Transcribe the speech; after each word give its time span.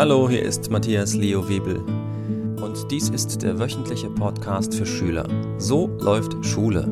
Hallo, 0.00 0.30
hier 0.30 0.42
ist 0.42 0.70
Matthias 0.70 1.12
Leo 1.12 1.46
Webel 1.46 1.76
und 1.76 2.90
dies 2.90 3.10
ist 3.10 3.42
der 3.42 3.58
wöchentliche 3.58 4.08
Podcast 4.08 4.74
für 4.74 4.86
Schüler. 4.86 5.28
So 5.58 5.88
läuft 5.88 6.42
Schule. 6.42 6.88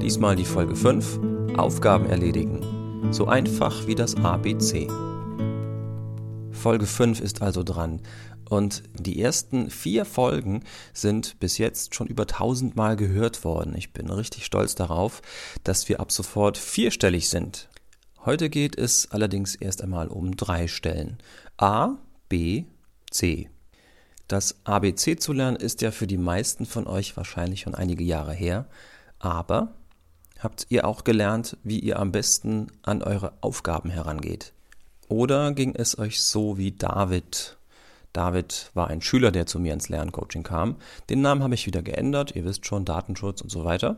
Diesmal 0.00 0.34
die 0.34 0.46
Folge 0.46 0.74
5, 0.74 1.20
Aufgaben 1.58 2.06
erledigen. 2.06 3.12
So 3.12 3.26
einfach 3.26 3.86
wie 3.86 3.94
das 3.94 4.14
ABC. 4.16 4.88
Folge 6.50 6.86
5 6.86 7.20
ist 7.20 7.42
also 7.42 7.62
dran 7.62 8.00
und 8.48 8.84
die 8.94 9.20
ersten 9.20 9.68
vier 9.68 10.06
Folgen 10.06 10.64
sind 10.94 11.38
bis 11.40 11.58
jetzt 11.58 11.94
schon 11.94 12.06
über 12.06 12.22
1000 12.22 12.74
Mal 12.74 12.96
gehört 12.96 13.44
worden. 13.44 13.74
Ich 13.76 13.92
bin 13.92 14.08
richtig 14.08 14.46
stolz 14.46 14.74
darauf, 14.74 15.20
dass 15.62 15.90
wir 15.90 16.00
ab 16.00 16.10
sofort 16.10 16.56
vierstellig 16.56 17.28
sind. 17.28 17.68
Heute 18.24 18.50
geht 18.50 18.76
es 18.76 19.10
allerdings 19.10 19.54
erst 19.54 19.82
einmal 19.82 20.08
um 20.08 20.36
drei 20.36 20.68
Stellen. 20.68 21.18
A, 21.60 21.96
B, 22.28 22.66
C. 23.10 23.50
Das 24.28 24.60
ABC 24.62 25.16
zu 25.16 25.32
lernen 25.32 25.56
ist 25.56 25.82
ja 25.82 25.90
für 25.90 26.06
die 26.06 26.16
meisten 26.16 26.66
von 26.66 26.86
euch 26.86 27.16
wahrscheinlich 27.16 27.62
schon 27.62 27.74
einige 27.74 28.04
Jahre 28.04 28.32
her, 28.32 28.66
aber 29.18 29.74
habt 30.38 30.66
ihr 30.68 30.86
auch 30.86 31.02
gelernt, 31.02 31.56
wie 31.64 31.80
ihr 31.80 31.98
am 31.98 32.12
besten 32.12 32.68
an 32.82 33.02
eure 33.02 33.32
Aufgaben 33.40 33.90
herangeht? 33.90 34.52
Oder 35.08 35.52
ging 35.52 35.74
es 35.74 35.98
euch 35.98 36.22
so 36.22 36.58
wie 36.58 36.70
David? 36.70 37.56
David 38.12 38.70
war 38.74 38.86
ein 38.86 39.00
Schüler, 39.00 39.32
der 39.32 39.46
zu 39.46 39.58
mir 39.58 39.72
ins 39.72 39.88
Lerncoaching 39.88 40.44
kam. 40.44 40.76
Den 41.10 41.22
Namen 41.22 41.42
habe 41.42 41.54
ich 41.54 41.66
wieder 41.66 41.82
geändert, 41.82 42.36
ihr 42.36 42.44
wisst 42.44 42.66
schon, 42.66 42.84
Datenschutz 42.84 43.40
und 43.40 43.50
so 43.50 43.64
weiter. 43.64 43.96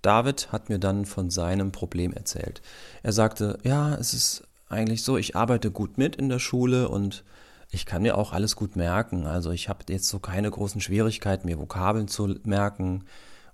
David 0.00 0.50
hat 0.50 0.70
mir 0.70 0.78
dann 0.78 1.04
von 1.04 1.28
seinem 1.28 1.72
Problem 1.72 2.14
erzählt. 2.14 2.62
Er 3.02 3.12
sagte, 3.12 3.58
ja, 3.64 3.94
es 3.96 4.14
ist 4.14 4.44
eigentlich 4.72 5.02
so, 5.02 5.16
ich 5.16 5.36
arbeite 5.36 5.70
gut 5.70 5.98
mit 5.98 6.16
in 6.16 6.28
der 6.28 6.38
Schule 6.38 6.88
und 6.88 7.24
ich 7.70 7.86
kann 7.86 8.02
mir 8.02 8.18
auch 8.18 8.32
alles 8.32 8.56
gut 8.56 8.76
merken. 8.76 9.26
Also 9.26 9.50
ich 9.50 9.68
habe 9.68 9.84
jetzt 9.88 10.08
so 10.08 10.18
keine 10.18 10.50
großen 10.50 10.80
Schwierigkeiten, 10.80 11.46
mir 11.46 11.58
Vokabeln 11.58 12.08
zu 12.08 12.36
merken 12.44 13.04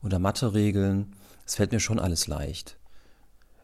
oder 0.03 0.19
Mathe-Regeln. 0.19 1.15
Es 1.47 1.55
fällt 1.55 1.73
mir 1.73 1.81
schon 1.81 1.99
alles 1.99 2.27
leicht. 2.27 2.79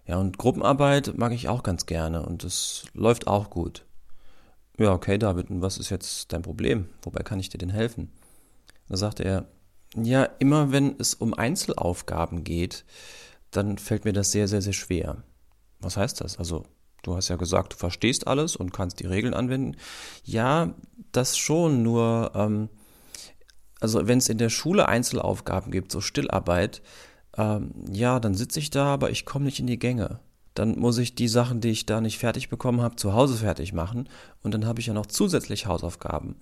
Ja, 0.06 0.18
und 0.18 0.38
Gruppenarbeit 0.38 1.16
mag 1.16 1.32
ich 1.32 1.48
auch 1.48 1.62
ganz 1.62 1.86
gerne 1.86 2.24
und 2.24 2.44
es 2.44 2.84
läuft 2.92 3.26
auch 3.26 3.50
gut. 3.50 3.84
Ja, 4.78 4.92
okay, 4.92 5.18
David, 5.18 5.50
und 5.50 5.62
was 5.62 5.78
ist 5.78 5.90
jetzt 5.90 6.32
dein 6.32 6.42
Problem? 6.42 6.88
Wobei 7.02 7.22
kann 7.22 7.40
ich 7.40 7.48
dir 7.48 7.58
denn 7.58 7.70
helfen? 7.70 8.10
Da 8.88 8.96
sagte 8.96 9.24
er, 9.24 9.46
ja, 9.96 10.24
immer 10.38 10.72
wenn 10.72 10.96
es 10.98 11.14
um 11.14 11.34
Einzelaufgaben 11.34 12.44
geht, 12.44 12.84
dann 13.50 13.78
fällt 13.78 14.04
mir 14.04 14.12
das 14.12 14.32
sehr, 14.32 14.48
sehr, 14.48 14.62
sehr 14.62 14.72
schwer. 14.72 15.22
Was 15.80 15.96
heißt 15.96 16.20
das? 16.20 16.38
Also, 16.38 16.64
du 17.06 17.16
hast 17.16 17.28
ja 17.28 17.36
gesagt, 17.36 17.74
du 17.74 17.76
verstehst 17.76 18.26
alles 18.26 18.56
und 18.56 18.72
kannst 18.72 19.00
die 19.00 19.06
Regeln 19.06 19.34
anwenden. 19.34 19.76
Ja, 20.24 20.74
das 21.12 21.38
schon, 21.38 21.82
nur, 21.82 22.32
ähm, 22.34 22.68
also 23.80 24.06
wenn 24.06 24.18
es 24.18 24.28
in 24.28 24.38
der 24.38 24.50
Schule 24.50 24.88
Einzelaufgaben 24.88 25.70
gibt, 25.70 25.92
so 25.92 26.00
Stillarbeit, 26.00 26.82
ähm, 27.36 27.72
ja, 27.90 28.20
dann 28.20 28.34
sitze 28.34 28.58
ich 28.58 28.70
da, 28.70 28.86
aber 28.86 29.10
ich 29.10 29.24
komme 29.24 29.44
nicht 29.44 29.60
in 29.60 29.66
die 29.66 29.78
Gänge. 29.78 30.20
Dann 30.54 30.78
muss 30.78 30.98
ich 30.98 31.14
die 31.14 31.28
Sachen, 31.28 31.60
die 31.60 31.70
ich 31.70 31.86
da 31.86 32.00
nicht 32.00 32.18
fertig 32.18 32.48
bekommen 32.48 32.80
habe, 32.80 32.96
zu 32.96 33.12
Hause 33.12 33.36
fertig 33.36 33.72
machen 33.72 34.08
und 34.42 34.54
dann 34.54 34.66
habe 34.66 34.80
ich 34.80 34.86
ja 34.86 34.94
noch 34.94 35.06
zusätzlich 35.06 35.66
Hausaufgaben. 35.66 36.36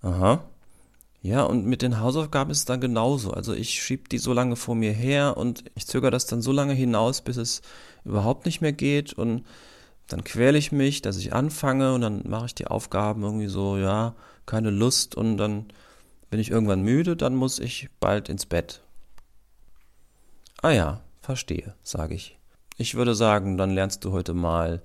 Aha, 0.00 0.44
ja, 1.22 1.44
und 1.44 1.66
mit 1.66 1.82
den 1.82 2.00
Hausaufgaben 2.00 2.50
ist 2.50 2.58
es 2.58 2.64
dann 2.64 2.80
genauso. 2.80 3.30
Also 3.30 3.54
ich 3.54 3.80
schiebe 3.80 4.08
die 4.08 4.18
so 4.18 4.32
lange 4.32 4.56
vor 4.56 4.74
mir 4.74 4.92
her 4.92 5.36
und 5.36 5.62
ich 5.76 5.86
zögere 5.86 6.10
das 6.10 6.26
dann 6.26 6.42
so 6.42 6.50
lange 6.50 6.74
hinaus, 6.74 7.20
bis 7.20 7.36
es 7.36 7.62
überhaupt 8.04 8.44
nicht 8.44 8.60
mehr 8.60 8.72
geht 8.72 9.12
und 9.12 9.44
dann 10.12 10.24
quäle 10.24 10.58
ich 10.58 10.72
mich, 10.72 11.02
dass 11.02 11.16
ich 11.16 11.32
anfange 11.32 11.94
und 11.94 12.00
dann 12.02 12.22
mache 12.26 12.46
ich 12.46 12.54
die 12.54 12.66
Aufgaben 12.66 13.22
irgendwie 13.22 13.48
so, 13.48 13.76
ja, 13.78 14.14
keine 14.46 14.70
Lust 14.70 15.14
und 15.14 15.36
dann 15.36 15.66
bin 16.30 16.40
ich 16.40 16.50
irgendwann 16.50 16.82
müde, 16.82 17.16
dann 17.16 17.34
muss 17.34 17.58
ich 17.58 17.88
bald 18.00 18.28
ins 18.28 18.46
Bett. 18.46 18.82
Ah 20.60 20.70
ja, 20.70 21.00
verstehe, 21.20 21.74
sage 21.82 22.14
ich. 22.14 22.38
Ich 22.76 22.94
würde 22.94 23.14
sagen, 23.14 23.58
dann 23.58 23.70
lernst 23.70 24.04
du 24.04 24.12
heute 24.12 24.34
mal 24.34 24.82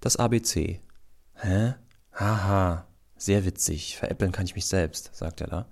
das 0.00 0.16
ABC. 0.16 0.80
Hä? 1.34 1.74
Haha, 2.12 2.86
sehr 3.16 3.44
witzig. 3.44 3.96
Veräppeln 3.96 4.32
kann 4.32 4.44
ich 4.44 4.54
mich 4.54 4.66
selbst, 4.66 5.10
sagt 5.12 5.40
er 5.40 5.46
da. 5.46 5.66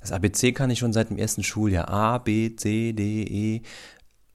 Das 0.00 0.12
ABC 0.12 0.52
kann 0.52 0.70
ich 0.70 0.78
schon 0.78 0.92
seit 0.92 1.10
dem 1.10 1.18
ersten 1.18 1.42
Schuljahr. 1.42 1.88
A, 1.88 2.18
B, 2.18 2.54
C, 2.54 2.92
D, 2.92 3.22
E. 3.22 3.62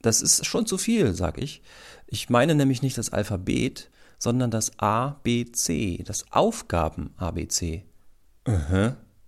Das 0.02 0.22
ist 0.22 0.44
schon 0.46 0.66
zu 0.66 0.78
viel, 0.78 1.14
sag 1.14 1.38
ich. 1.38 1.62
Ich 2.06 2.28
meine 2.28 2.54
nämlich 2.54 2.82
nicht 2.82 2.98
das 2.98 3.12
Alphabet, 3.12 3.90
sondern 4.22 4.52
das 4.52 4.78
A, 4.78 5.16
B, 5.24 5.50
C, 5.50 6.00
das 6.06 6.30
Aufgaben-ABC. 6.30 7.82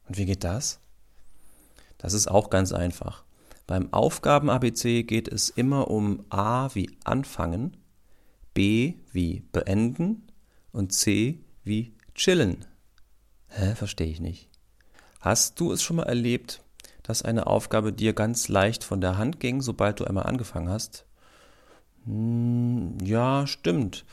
Und 0.07 0.19
wie 0.19 0.25
geht 0.25 0.45
das? 0.45 0.79
Das 1.99 2.13
ist 2.13 2.29
auch 2.29 2.49
ganz 2.49 2.73
einfach. 2.73 3.25
Beim 3.67 3.93
Aufgaben-ABC 3.93 5.03
geht 5.03 5.27
es 5.27 5.51
immer 5.51 5.91
um 5.91 6.25
A 6.31 6.73
wie 6.75 6.97
anfangen, 7.03 7.77
B 8.55 8.95
wie 9.11 9.41
beenden 9.51 10.29
und 10.71 10.93
C 10.93 11.41
wie 11.65 11.97
chillen. 12.15 12.65
Hä, 13.49 13.75
verstehe 13.75 14.07
ich 14.07 14.21
nicht. 14.21 14.49
Hast 15.19 15.59
du 15.59 15.73
es 15.73 15.83
schon 15.83 15.97
mal 15.97 16.05
erlebt, 16.05 16.63
dass 17.03 17.23
eine 17.23 17.49
Aufgabe 17.49 17.93
dir 17.93 18.13
ganz 18.13 18.47
leicht 18.47 18.85
von 18.85 19.01
der 19.01 19.19
Hand 19.19 19.41
ging, 19.41 19.61
sobald 19.61 19.99
du 19.99 20.05
einmal 20.05 20.27
angefangen 20.27 20.69
hast? 20.69 21.05
Hm, 22.05 22.99
ja, 23.03 23.49
stimmt. 23.49 24.05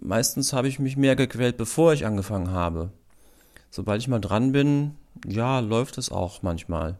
Meistens 0.00 0.52
habe 0.52 0.68
ich 0.68 0.78
mich 0.78 0.96
mehr 0.96 1.16
gequält, 1.16 1.56
bevor 1.56 1.92
ich 1.92 2.06
angefangen 2.06 2.50
habe. 2.50 2.92
Sobald 3.70 4.00
ich 4.00 4.08
mal 4.08 4.20
dran 4.20 4.52
bin, 4.52 4.96
ja, 5.26 5.60
läuft 5.60 5.98
es 5.98 6.10
auch 6.10 6.42
manchmal. 6.42 6.98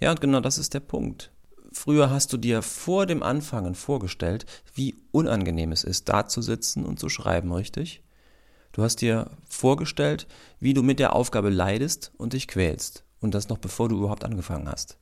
Ja, 0.00 0.10
und 0.10 0.20
genau 0.20 0.40
das 0.40 0.58
ist 0.58 0.74
der 0.74 0.80
Punkt. 0.80 1.32
Früher 1.72 2.10
hast 2.10 2.32
du 2.32 2.36
dir 2.36 2.62
vor 2.62 3.06
dem 3.06 3.22
Anfangen 3.22 3.74
vorgestellt, 3.74 4.46
wie 4.74 4.94
unangenehm 5.12 5.72
es 5.72 5.84
ist, 5.84 6.08
da 6.08 6.26
zu 6.26 6.40
sitzen 6.40 6.84
und 6.84 6.98
zu 6.98 7.08
schreiben, 7.08 7.52
richtig? 7.52 8.02
Du 8.72 8.82
hast 8.82 9.00
dir 9.00 9.30
vorgestellt, 9.48 10.26
wie 10.60 10.74
du 10.74 10.82
mit 10.82 10.98
der 10.98 11.14
Aufgabe 11.14 11.50
leidest 11.50 12.12
und 12.16 12.32
dich 12.34 12.48
quälst. 12.48 13.04
Und 13.20 13.34
das 13.34 13.48
noch 13.48 13.58
bevor 13.58 13.88
du 13.88 13.96
überhaupt 13.96 14.24
angefangen 14.24 14.68
hast. 14.68 14.98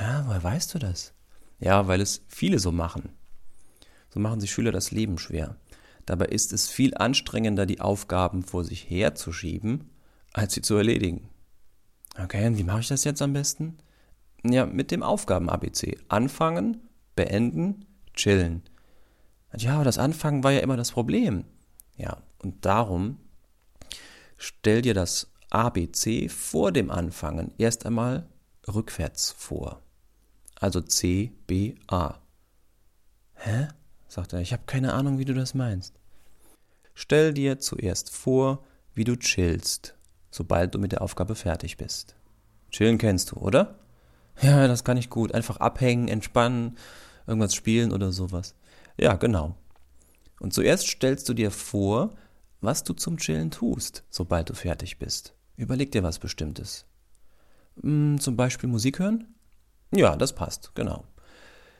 Ja, 0.00 0.24
woher 0.26 0.42
weißt 0.42 0.74
du 0.74 0.78
das? 0.78 1.14
Ja, 1.58 1.88
weil 1.88 2.00
es 2.00 2.22
viele 2.28 2.58
so 2.58 2.72
machen. 2.72 3.10
So 4.10 4.20
machen 4.20 4.40
sich 4.40 4.52
Schüler 4.52 4.70
das 4.70 4.90
Leben 4.90 5.18
schwer. 5.18 5.56
Dabei 6.06 6.26
ist 6.26 6.52
es 6.52 6.68
viel 6.68 6.94
anstrengender, 6.96 7.66
die 7.66 7.80
Aufgaben 7.80 8.42
vor 8.42 8.64
sich 8.64 8.88
herzuschieben, 8.88 9.90
als 10.32 10.54
sie 10.54 10.62
zu 10.62 10.74
erledigen. 10.76 11.30
Okay, 12.22 12.46
und 12.46 12.58
wie 12.58 12.64
mache 12.64 12.80
ich 12.80 12.88
das 12.88 13.04
jetzt 13.04 13.22
am 13.22 13.32
besten? 13.32 13.78
Ja, 14.44 14.66
mit 14.66 14.90
dem 14.90 15.02
Aufgaben-ABC. 15.02 15.98
Anfangen, 16.08 16.80
beenden, 17.16 17.86
chillen. 18.14 18.62
Ja, 19.56 19.76
aber 19.76 19.84
das 19.84 19.98
Anfangen 19.98 20.44
war 20.44 20.52
ja 20.52 20.60
immer 20.60 20.76
das 20.76 20.92
Problem. 20.92 21.44
Ja, 21.96 22.18
und 22.38 22.64
darum 22.64 23.18
stell 24.36 24.82
dir 24.82 24.94
das 24.94 25.32
ABC 25.50 26.28
vor 26.28 26.72
dem 26.72 26.90
Anfangen 26.90 27.52
erst 27.58 27.86
einmal 27.86 28.28
rückwärts 28.66 29.30
vor. 29.30 29.80
Also 30.60 30.80
C, 30.80 31.32
B, 31.46 31.74
A. 31.86 32.18
Hä? 33.34 33.68
Sagt 34.14 34.32
er, 34.32 34.40
ich 34.40 34.52
habe 34.52 34.62
keine 34.66 34.92
Ahnung, 34.94 35.18
wie 35.18 35.24
du 35.24 35.34
das 35.34 35.54
meinst. 35.54 35.94
Stell 36.94 37.34
dir 37.34 37.58
zuerst 37.58 38.10
vor, 38.10 38.64
wie 38.94 39.04
du 39.04 39.16
chillst, 39.16 39.96
sobald 40.30 40.74
du 40.74 40.78
mit 40.78 40.92
der 40.92 41.02
Aufgabe 41.02 41.34
fertig 41.34 41.76
bist. 41.76 42.14
Chillen 42.70 42.98
kennst 42.98 43.32
du, 43.32 43.36
oder? 43.36 43.78
Ja, 44.40 44.66
das 44.66 44.84
kann 44.84 44.96
ich 44.96 45.10
gut. 45.10 45.32
Einfach 45.32 45.58
abhängen, 45.58 46.08
entspannen, 46.08 46.76
irgendwas 47.26 47.54
spielen 47.54 47.92
oder 47.92 48.12
sowas. 48.12 48.54
Ja, 48.96 49.14
genau. 49.14 49.56
Und 50.40 50.52
zuerst 50.54 50.86
stellst 50.86 51.28
du 51.28 51.34
dir 51.34 51.50
vor, 51.50 52.10
was 52.60 52.84
du 52.84 52.94
zum 52.94 53.18
Chillen 53.18 53.50
tust, 53.50 54.04
sobald 54.10 54.48
du 54.50 54.54
fertig 54.54 54.98
bist. 54.98 55.34
Überleg 55.56 55.92
dir 55.92 56.02
was 56.02 56.18
Bestimmtes. 56.18 56.86
Hm, 57.80 58.18
zum 58.20 58.36
Beispiel 58.36 58.68
Musik 58.68 58.98
hören? 58.98 59.34
Ja, 59.92 60.16
das 60.16 60.34
passt, 60.34 60.72
genau. 60.74 61.04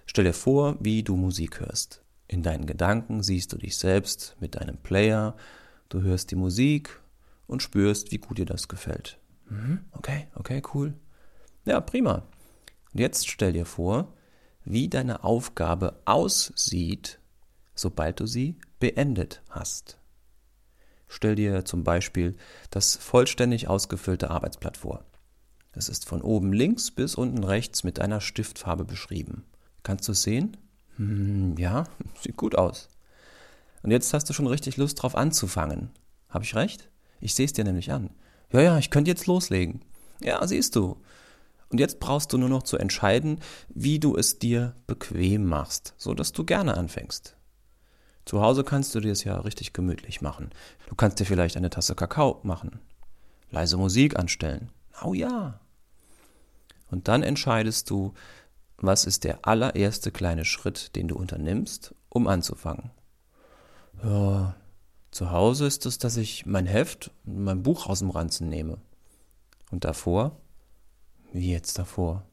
Stell 0.06 0.25
dir 0.25 0.34
vor, 0.34 0.76
wie 0.81 1.02
du 1.02 1.16
Musik 1.16 1.60
hörst. 1.60 2.03
In 2.34 2.42
deinen 2.42 2.66
Gedanken 2.66 3.22
siehst 3.22 3.52
du 3.52 3.58
dich 3.58 3.76
selbst 3.76 4.34
mit 4.40 4.56
deinem 4.56 4.76
Player, 4.76 5.36
du 5.88 6.02
hörst 6.02 6.32
die 6.32 6.34
Musik 6.34 7.00
und 7.46 7.62
spürst, 7.62 8.10
wie 8.10 8.19
gut 8.19 8.38
dir 8.38 8.44
das 8.44 8.66
gefällt. 8.66 9.20
Mhm, 9.48 9.84
okay, 9.92 10.26
okay, 10.34 10.60
cool. 10.75 10.94
Ja, 11.64 11.81
prima. 11.81 12.25
Und 12.92 12.98
jetzt 12.98 13.28
stell 13.28 13.52
dir 13.52 13.64
vor, 13.64 14.12
wie 14.64 14.88
deine 14.88 15.22
Aufgabe 15.22 16.00
aussieht, 16.06 17.20
sobald 17.76 18.19
du 18.19 18.26
sie 18.26 18.58
beendet 18.81 19.40
hast. 19.48 19.96
Stell 21.06 21.36
dir 21.36 21.64
zum 21.64 21.84
Beispiel 21.84 22.34
das 22.70 22.96
vollständig 22.96 23.69
ausgefüllte 23.69 24.31
Arbeitsblatt 24.31 24.76
vor. 24.76 25.04
Es 25.70 25.88
ist 25.88 26.04
von 26.04 26.20
oben 26.20 26.52
links 26.52 26.90
bis 26.90 27.14
unten 27.14 27.44
rechts 27.44 27.84
mit 27.84 28.00
einer 28.00 28.20
Stiftfarbe 28.20 28.84
beschrieben. 28.84 29.44
Kannst 29.84 30.08
du 30.08 30.12
es 30.12 30.22
sehen? 30.22 30.56
Hm, 30.96 31.56
ja, 31.58 31.85
sieht 32.20 32.37
gut 32.37 32.56
aus. 32.56 32.88
Und 33.82 33.91
jetzt 33.91 34.12
hast 34.14 34.29
du 34.29 34.32
schon 34.32 34.46
richtig 34.46 34.76
Lust 34.76 35.02
drauf 35.02 35.14
anzufangen. 35.14 35.91
Habe 36.29 36.44
ich 36.44 36.55
recht? 36.55 36.88
Ich 37.20 37.35
sehe 37.35 37.46
es 37.46 37.52
dir 37.52 37.64
nämlich 37.64 37.93
an. 37.93 38.11
Ja, 38.52 38.61
ja, 38.61 38.79
ich 38.79 38.91
könnte 38.91 39.11
jetzt 39.11 39.26
loslegen. 39.26 39.82
Ja, 40.20 40.46
siehst 40.46 40.76
du. 40.76 40.96
Und 41.70 41.81
jetzt 41.81 42.00
brauchst 42.00 42.32
du 42.32 42.38
nur 42.38 42.49
noch 42.49 42.62
zu 42.62 42.79
entscheiden, 42.79 43.41
wie 43.69 43.99
du 43.99 44.17
es 44.17 44.38
dir 44.38 44.75
bequem 44.87 45.46
machst, 45.46 45.94
so 45.96 46.14
dass 46.14 46.32
du 46.32 46.44
gerne 46.44 46.76
anfängst. 46.76 47.37
Zu 48.25 48.41
Hause 48.41 48.64
kannst 48.64 48.94
du 48.94 49.00
dir 49.00 49.12
es 49.12 49.25
ja 49.25 49.37
richtig 49.41 49.73
gemütlich 49.73 50.23
machen. 50.23 50.50
Du 50.88 50.94
kannst 50.94 51.20
dir 51.20 51.26
vielleicht 51.26 51.56
eine 51.56 51.70
Tasse 51.70 51.94
Kakao 51.94 52.41
machen, 52.43 52.79
leise 53.50 53.76
Musik 53.76 54.19
anstellen. 54.19 54.70
Oh 55.02 55.14
ja. 55.14 55.61
Und 56.91 57.08
dann 57.08 57.23
entscheidest 57.23 57.91
du, 57.91 58.14
was 58.86 59.04
ist 59.04 59.25
der 59.25 59.46
allererste 59.46 60.10
kleine 60.10 60.44
Schritt, 60.44 60.96
den 60.96 61.08
du 61.08 61.16
unternimmst, 61.16 61.94
um 62.08 62.26
anzufangen. 62.26 62.90
Ja, 64.02 64.54
zu 65.10 65.31
Hause 65.31 65.66
ist 65.66 65.86
es, 65.86 65.98
dass 65.98 66.16
ich 66.16 66.44
mein 66.44 66.66
Heft 66.66 67.10
und 67.25 67.44
mein 67.44 67.62
Buch 67.62 67.86
aus 67.86 68.00
dem 68.00 68.10
Ranzen 68.10 68.48
nehme. 68.48 68.78
Und 69.70 69.84
davor? 69.84 70.40
Wie 71.32 71.52
jetzt 71.52 71.78
davor? 71.78 72.25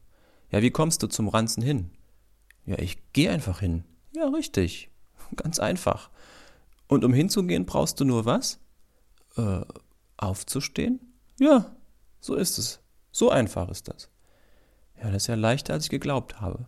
Ja, 0.50 0.62
wie 0.62 0.70
kommst 0.70 1.02
du 1.02 1.06
zum 1.06 1.28
Ranzen 1.28 1.62
hin? 1.62 1.90
Ja, 2.66 2.78
ich 2.78 2.98
gehe 3.12 3.30
einfach 3.30 3.60
hin. 3.60 3.84
Ja, 4.14 4.28
richtig. 4.28 4.90
Ganz 5.36 5.58
einfach. 5.58 6.10
Und 6.88 7.04
um 7.04 7.14
hinzugehen, 7.14 7.66
brauchst 7.66 8.00
du 8.00 8.04
nur 8.04 8.26
was? 8.26 8.58
Äh, 9.36 9.62
aufzustehen? 10.16 11.00
Ja, 11.40 11.74
so 12.20 12.34
ist 12.34 12.58
es. 12.58 12.80
So 13.10 13.30
einfach 13.30 13.68
ist 13.68 13.88
das. 13.88 14.08
Ja, 15.02 15.10
das 15.10 15.24
ist 15.24 15.26
ja 15.26 15.34
leichter, 15.34 15.74
als 15.74 15.84
ich 15.84 15.90
geglaubt 15.90 16.40
habe. 16.40 16.66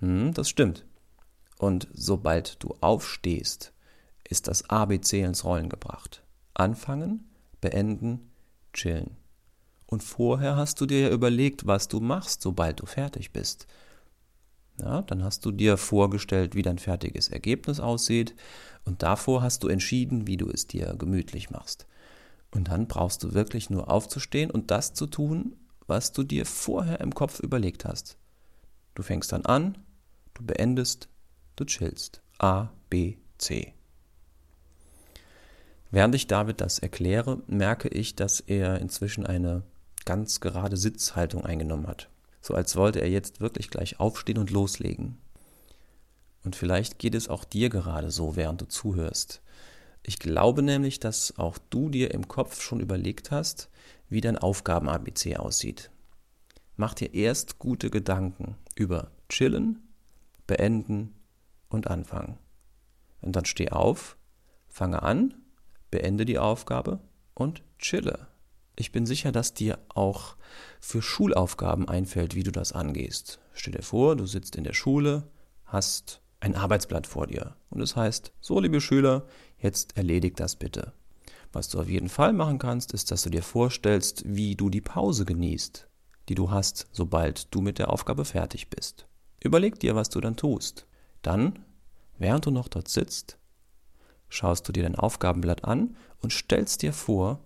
Hm, 0.00 0.34
das 0.34 0.48
stimmt. 0.50 0.84
Und 1.58 1.88
sobald 1.94 2.62
du 2.62 2.76
aufstehst, 2.80 3.72
ist 4.28 4.48
das 4.48 4.68
ABC 4.68 5.22
ins 5.22 5.44
Rollen 5.44 5.68
gebracht. 5.68 6.22
Anfangen, 6.54 7.30
beenden, 7.60 8.30
chillen. 8.74 9.16
Und 9.86 10.02
vorher 10.02 10.56
hast 10.56 10.80
du 10.80 10.86
dir 10.86 11.00
ja 11.00 11.10
überlegt, 11.10 11.66
was 11.66 11.88
du 11.88 12.00
machst, 12.00 12.42
sobald 12.42 12.80
du 12.80 12.86
fertig 12.86 13.32
bist. 13.32 13.66
Ja, 14.78 15.02
dann 15.02 15.22
hast 15.22 15.44
du 15.44 15.52
dir 15.52 15.76
vorgestellt, 15.76 16.54
wie 16.54 16.62
dein 16.62 16.78
fertiges 16.78 17.28
Ergebnis 17.28 17.78
aussieht 17.78 18.34
und 18.84 19.02
davor 19.02 19.42
hast 19.42 19.62
du 19.62 19.68
entschieden, 19.68 20.26
wie 20.26 20.36
du 20.36 20.48
es 20.48 20.66
dir 20.66 20.94
gemütlich 20.98 21.50
machst. 21.50 21.86
Und 22.50 22.68
dann 22.68 22.88
brauchst 22.88 23.22
du 23.22 23.32
wirklich 23.32 23.70
nur 23.70 23.90
aufzustehen 23.90 24.50
und 24.50 24.70
das 24.70 24.94
zu 24.94 25.06
tun, 25.06 25.56
was 25.92 26.12
du 26.12 26.24
dir 26.24 26.46
vorher 26.46 27.00
im 27.00 27.14
Kopf 27.14 27.38
überlegt 27.40 27.84
hast. 27.84 28.16
Du 28.94 29.02
fängst 29.02 29.30
dann 29.32 29.46
an, 29.46 29.78
du 30.34 30.44
beendest, 30.44 31.08
du 31.54 31.64
chillst. 31.64 32.22
A, 32.38 32.70
B, 32.90 33.18
C. 33.38 33.74
Während 35.90 36.14
ich 36.14 36.26
David 36.26 36.60
das 36.60 36.78
erkläre, 36.80 37.42
merke 37.46 37.88
ich, 37.88 38.16
dass 38.16 38.40
er 38.40 38.80
inzwischen 38.80 39.26
eine 39.26 39.62
ganz 40.04 40.40
gerade 40.40 40.76
Sitzhaltung 40.76 41.44
eingenommen 41.44 41.86
hat 41.86 42.08
so 42.42 42.54
als 42.54 42.76
wollte 42.76 43.00
er 43.00 43.08
jetzt 43.08 43.40
wirklich 43.40 43.70
gleich 43.70 44.00
aufstehen 44.00 44.38
und 44.38 44.50
loslegen. 44.50 45.16
Und 46.44 46.56
vielleicht 46.56 46.98
geht 46.98 47.14
es 47.14 47.28
auch 47.28 47.44
dir 47.44 47.70
gerade 47.70 48.10
so, 48.10 48.34
während 48.34 48.60
du 48.60 48.66
zuhörst. 48.66 49.40
Ich 50.02 50.18
glaube 50.18 50.62
nämlich, 50.62 50.98
dass 51.00 51.38
auch 51.38 51.58
du 51.70 51.88
dir 51.88 52.12
im 52.12 52.28
Kopf 52.28 52.60
schon 52.60 52.80
überlegt 52.80 53.30
hast, 53.30 53.70
wie 54.08 54.20
dein 54.20 54.36
Aufgaben-ABC 54.36 55.36
aussieht. 55.36 55.90
Mach 56.76 56.94
dir 56.94 57.14
erst 57.14 57.58
gute 57.58 57.90
Gedanken 57.90 58.56
über 58.74 59.12
Chillen, 59.28 59.88
Beenden 60.46 61.14
und 61.68 61.86
Anfangen. 61.86 62.38
Und 63.20 63.36
dann 63.36 63.44
steh 63.44 63.70
auf, 63.70 64.16
fange 64.68 65.02
an, 65.02 65.34
beende 65.90 66.24
die 66.24 66.38
Aufgabe 66.38 67.00
und 67.34 67.62
chille. 67.78 68.26
Ich 68.74 68.90
bin 68.90 69.06
sicher, 69.06 69.32
dass 69.32 69.54
dir 69.54 69.78
auch 69.88 70.36
für 70.80 71.02
Schulaufgaben 71.02 71.88
einfällt, 71.88 72.34
wie 72.34 72.42
du 72.42 72.50
das 72.50 72.72
angehst. 72.72 73.38
Stell 73.52 73.74
dir 73.74 73.82
vor, 73.82 74.16
du 74.16 74.26
sitzt 74.26 74.56
in 74.56 74.64
der 74.64 74.72
Schule, 74.72 75.30
hast 75.64 76.20
ein 76.40 76.56
Arbeitsblatt 76.56 77.06
vor 77.06 77.26
dir 77.26 77.54
und 77.70 77.80
es 77.80 77.94
heißt, 77.94 78.32
so 78.40 78.58
liebe 78.58 78.80
Schüler, 78.80 79.26
jetzt 79.62 79.96
erledigt 79.96 80.40
das 80.40 80.56
bitte. 80.56 80.92
Was 81.52 81.68
du 81.68 81.80
auf 81.80 81.88
jeden 81.88 82.08
Fall 82.08 82.32
machen 82.32 82.58
kannst, 82.58 82.92
ist, 82.92 83.10
dass 83.10 83.22
du 83.22 83.30
dir 83.30 83.42
vorstellst, 83.42 84.24
wie 84.26 84.56
du 84.56 84.70
die 84.70 84.80
Pause 84.80 85.24
genießt, 85.24 85.86
die 86.28 86.34
du 86.34 86.50
hast, 86.50 86.86
sobald 86.92 87.54
du 87.54 87.60
mit 87.60 87.78
der 87.78 87.90
Aufgabe 87.90 88.24
fertig 88.24 88.70
bist. 88.70 89.06
Überleg 89.40 89.78
dir, 89.78 89.94
was 89.94 90.08
du 90.08 90.20
dann 90.20 90.36
tust. 90.36 90.86
Dann, 91.20 91.58
während 92.18 92.46
du 92.46 92.50
noch 92.50 92.68
dort 92.68 92.88
sitzt, 92.88 93.38
schaust 94.28 94.66
du 94.66 94.72
dir 94.72 94.82
dein 94.82 94.96
Aufgabenblatt 94.96 95.64
an 95.64 95.96
und 96.20 96.32
stellst 96.32 96.82
dir 96.82 96.92
vor, 96.92 97.40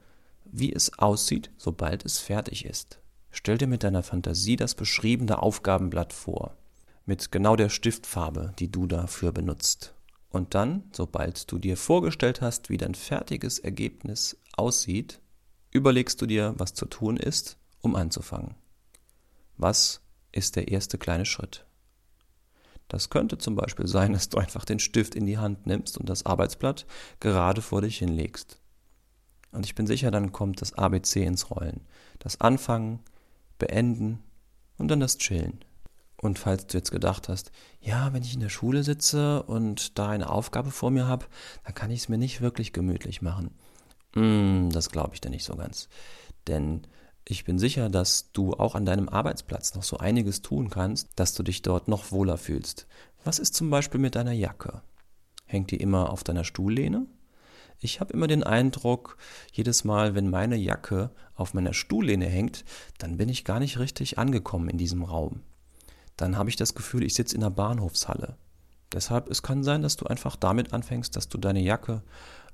wie 0.44 0.72
es 0.72 0.98
aussieht, 0.98 1.50
sobald 1.56 2.04
es 2.04 2.20
fertig 2.20 2.64
ist. 2.64 3.00
Stell 3.30 3.58
dir 3.58 3.66
mit 3.66 3.82
deiner 3.82 4.04
Fantasie 4.04 4.56
das 4.56 4.74
beschriebene 4.74 5.42
Aufgabenblatt 5.42 6.12
vor, 6.12 6.56
mit 7.04 7.32
genau 7.32 7.56
der 7.56 7.68
Stiftfarbe, 7.70 8.54
die 8.58 8.70
du 8.70 8.86
dafür 8.86 9.32
benutzt. 9.32 9.95
Und 10.30 10.54
dann, 10.54 10.84
sobald 10.92 11.50
du 11.50 11.58
dir 11.58 11.76
vorgestellt 11.76 12.40
hast, 12.40 12.68
wie 12.68 12.76
dein 12.76 12.94
fertiges 12.94 13.58
Ergebnis 13.58 14.36
aussieht, 14.56 15.20
überlegst 15.70 16.20
du 16.20 16.26
dir, 16.26 16.54
was 16.56 16.74
zu 16.74 16.86
tun 16.86 17.16
ist, 17.16 17.58
um 17.80 17.96
anzufangen. 17.96 18.54
Was 19.56 20.02
ist 20.32 20.56
der 20.56 20.68
erste 20.68 20.98
kleine 20.98 21.24
Schritt? 21.24 21.64
Das 22.88 23.10
könnte 23.10 23.38
zum 23.38 23.56
Beispiel 23.56 23.86
sein, 23.86 24.12
dass 24.12 24.28
du 24.28 24.38
einfach 24.38 24.64
den 24.64 24.78
Stift 24.78 25.14
in 25.14 25.26
die 25.26 25.38
Hand 25.38 25.66
nimmst 25.66 25.98
und 25.98 26.08
das 26.08 26.24
Arbeitsblatt 26.24 26.86
gerade 27.20 27.62
vor 27.62 27.82
dich 27.82 27.98
hinlegst. 27.98 28.60
Und 29.52 29.64
ich 29.64 29.74
bin 29.74 29.86
sicher, 29.86 30.10
dann 30.10 30.32
kommt 30.32 30.60
das 30.60 30.74
ABC 30.74 31.24
ins 31.24 31.50
Rollen. 31.50 31.86
Das 32.18 32.40
Anfangen, 32.40 33.00
Beenden 33.58 34.22
und 34.76 34.88
dann 34.88 35.00
das 35.00 35.18
Chillen. 35.18 35.64
Und 36.16 36.38
falls 36.38 36.66
du 36.66 36.78
jetzt 36.78 36.90
gedacht 36.90 37.28
hast, 37.28 37.52
ja, 37.80 38.12
wenn 38.12 38.22
ich 38.22 38.34
in 38.34 38.40
der 38.40 38.48
Schule 38.48 38.82
sitze 38.82 39.42
und 39.42 39.98
da 39.98 40.08
eine 40.08 40.30
Aufgabe 40.30 40.70
vor 40.70 40.90
mir 40.90 41.06
habe, 41.06 41.26
dann 41.64 41.74
kann 41.74 41.90
ich 41.90 42.00
es 42.00 42.08
mir 42.08 42.18
nicht 42.18 42.40
wirklich 42.40 42.72
gemütlich 42.72 43.20
machen. 43.20 43.50
Mm, 44.14 44.70
das 44.70 44.90
glaube 44.90 45.14
ich 45.14 45.20
dir 45.20 45.30
nicht 45.30 45.44
so 45.44 45.56
ganz. 45.56 45.88
Denn 46.46 46.86
ich 47.28 47.44
bin 47.44 47.58
sicher, 47.58 47.90
dass 47.90 48.32
du 48.32 48.54
auch 48.54 48.74
an 48.74 48.86
deinem 48.86 49.08
Arbeitsplatz 49.08 49.74
noch 49.74 49.82
so 49.82 49.98
einiges 49.98 50.42
tun 50.42 50.70
kannst, 50.70 51.10
dass 51.16 51.34
du 51.34 51.42
dich 51.42 51.60
dort 51.62 51.88
noch 51.88 52.12
wohler 52.12 52.38
fühlst. 52.38 52.86
Was 53.24 53.38
ist 53.38 53.54
zum 53.54 53.68
Beispiel 53.68 54.00
mit 54.00 54.14
deiner 54.14 54.32
Jacke? 54.32 54.80
Hängt 55.44 55.70
die 55.70 55.76
immer 55.76 56.10
auf 56.10 56.24
deiner 56.24 56.44
Stuhllehne? 56.44 57.06
Ich 57.78 58.00
habe 58.00 58.12
immer 58.12 58.26
den 58.26 58.42
Eindruck, 58.42 59.18
jedes 59.52 59.84
Mal, 59.84 60.14
wenn 60.14 60.30
meine 60.30 60.56
Jacke 60.56 61.10
auf 61.34 61.52
meiner 61.52 61.74
Stuhllehne 61.74 62.26
hängt, 62.26 62.64
dann 62.98 63.18
bin 63.18 63.28
ich 63.28 63.44
gar 63.44 63.58
nicht 63.58 63.78
richtig 63.78 64.18
angekommen 64.18 64.70
in 64.70 64.78
diesem 64.78 65.02
Raum. 65.02 65.42
Dann 66.16 66.36
habe 66.36 66.48
ich 66.48 66.56
das 66.56 66.74
Gefühl, 66.74 67.02
ich 67.02 67.14
sitze 67.14 67.34
in 67.34 67.40
der 67.40 67.50
Bahnhofshalle. 67.50 68.36
Deshalb, 68.92 69.28
es 69.28 69.42
kann 69.42 69.64
sein, 69.64 69.82
dass 69.82 69.96
du 69.96 70.06
einfach 70.06 70.36
damit 70.36 70.72
anfängst, 70.72 71.16
dass 71.16 71.28
du 71.28 71.38
deine 71.38 71.60
Jacke 71.60 72.02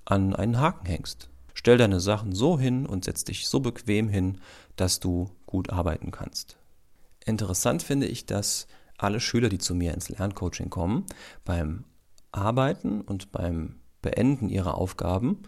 an 0.05 0.35
einen 0.35 0.59
Haken 0.59 0.87
hängst. 0.87 1.29
Stell 1.55 1.77
deine 1.77 2.01
Sachen 2.01 2.33
so 2.33 2.59
hin 2.59 2.87
und 2.87 3.05
setz 3.05 3.25
dich 3.25 3.49
so 3.49 3.61
bequem 3.61 4.09
hin, 4.09 4.39
dass 4.77 5.01
du 5.01 5.31
gut 5.47 5.71
arbeiten 5.71 6.11
kannst. 6.11 6.57
Interessant 7.25 7.83
finde 7.83 8.07
ich, 8.07 8.27
dass 8.27 8.67
alle 8.99 9.21
Schüler, 9.21 9.49
die 9.49 9.59
zu 9.59 9.75
mir 9.75 9.95
ins 9.95 10.09
Lerncoaching 10.09 10.71
kommen, 10.71 11.05
beim 11.45 11.85
Arbeiten 12.33 13.03
und 13.03 13.33
beim 13.33 13.77
Beenden 14.01 14.49
ihrer 14.49 14.77
Aufgaben 14.77 15.43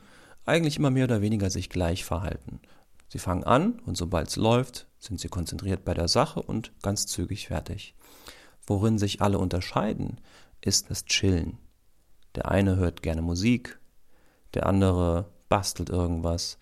eigentlich 0.45 0.77
immer 0.77 0.91
mehr 0.91 1.05
oder 1.05 1.23
weniger 1.23 1.51
sich 1.51 1.71
gleich 1.71 2.05
verhalten. 2.05 2.61
Sie 3.09 3.19
fangen 3.19 3.45
an 3.45 3.81
und 3.87 3.97
sobald 3.97 4.29
es 4.29 4.37
läuft, 4.37 4.89
sind 4.99 5.21
sie 5.21 5.29
konzentriert 5.29 5.85
bei 5.85 5.95
der 5.95 6.09
Sache 6.09 6.43
und 6.43 6.73
ganz 6.83 7.07
zügig 7.07 7.49
fertig. 7.49 7.95
Worin 8.67 8.99
sich 8.99 9.21
alle 9.21 9.39
unterscheiden, 9.39 10.21
ist 10.61 10.91
das 10.91 11.05
Chillen. 11.05 11.59
Der 12.35 12.51
eine 12.51 12.77
hört 12.77 13.03
gerne 13.03 13.23
Musik, 13.23 13.79
der 14.55 14.67
andere 14.67 15.31
bastelt 15.49 15.91
irgendwas, 15.91 16.59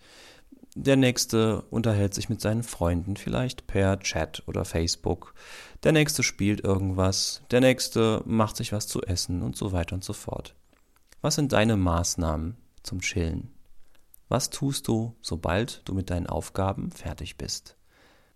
der 0.75 0.95
nächste 0.95 1.61
unterhält 1.69 2.15
sich 2.15 2.29
mit 2.29 2.41
seinen 2.41 2.63
Freunden, 2.63 3.15
vielleicht 3.15 3.67
per 3.67 3.99
Chat 3.99 4.41
oder 4.47 4.65
Facebook, 4.65 5.35
der 5.83 5.91
nächste 5.91 6.23
spielt 6.23 6.63
irgendwas, 6.63 7.43
der 7.51 7.61
nächste 7.61 8.23
macht 8.25 8.57
sich 8.57 8.71
was 8.71 8.87
zu 8.87 9.03
essen 9.03 9.43
und 9.43 9.55
so 9.55 9.71
weiter 9.71 9.93
und 9.93 10.03
so 10.03 10.13
fort. 10.13 10.55
Was 11.21 11.35
sind 11.35 11.53
deine 11.53 11.77
Maßnahmen 11.77 12.57
zum 12.81 13.01
Chillen? 13.01 13.52
Was 14.29 14.49
tust 14.49 14.87
du, 14.87 15.13
sobald 15.21 15.81
du 15.85 15.93
mit 15.93 16.09
deinen 16.09 16.25
Aufgaben 16.27 16.91
fertig 16.91 17.37
bist? 17.37 17.75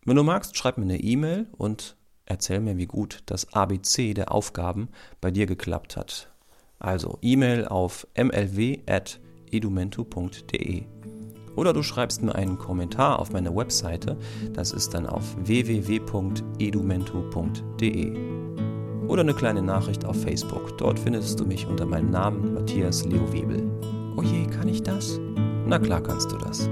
Wenn 0.05 0.15
du 0.15 0.23
magst, 0.23 0.55
schreib 0.57 0.77
mir 0.77 0.83
eine 0.83 0.99
E-Mail 0.99 1.47
und 1.57 1.97
erzähl 2.25 2.59
mir, 2.59 2.77
wie 2.77 2.85
gut 2.85 3.23
das 3.25 3.51
ABC 3.53 4.13
der 4.13 4.31
Aufgaben 4.31 4.89
bei 5.21 5.31
dir 5.31 5.47
geklappt 5.47 5.97
hat. 5.97 6.29
Also 6.79 7.17
E-Mail 7.21 7.67
auf 7.67 8.07
mlw.edumento.de 8.15 10.83
oder 11.55 11.73
du 11.73 11.81
schreibst 11.81 12.21
mir 12.21 12.35
einen 12.35 12.59
Kommentar 12.59 13.17
auf 13.19 13.31
meiner 13.31 13.55
Webseite, 13.55 14.19
das 14.53 14.71
ist 14.71 14.93
dann 14.93 15.07
auf 15.07 15.35
www.edumento.de 15.39 18.37
oder 19.07 19.21
eine 19.21 19.33
kleine 19.33 19.63
Nachricht 19.63 20.05
auf 20.05 20.21
Facebook. 20.21 20.77
Dort 20.77 20.99
findest 20.99 21.39
du 21.39 21.45
mich 21.45 21.65
unter 21.65 21.85
meinem 21.85 22.11
Namen 22.11 22.53
Matthias 22.53 23.05
Leo 23.05 23.33
Webel. 23.33 23.63
Oh 24.15 24.21
je, 24.21 24.45
kann 24.45 24.67
ich 24.67 24.83
das? 24.83 25.19
Na 25.67 25.77
klar 25.79 26.01
kannst 26.01 26.31
du 26.31 26.37
das. 26.37 26.69